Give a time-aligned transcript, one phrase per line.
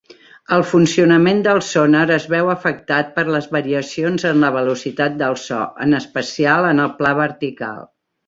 [0.55, 5.61] El funcionament del sonar es veu afectat per les variacions en la velocitat del so,
[5.87, 7.85] en especial, en el pla vertical.